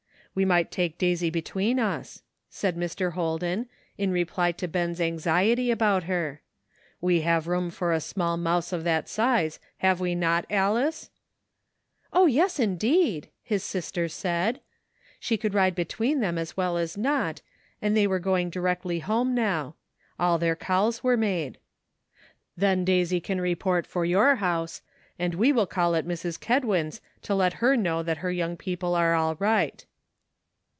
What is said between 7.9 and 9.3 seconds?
a small mouse of that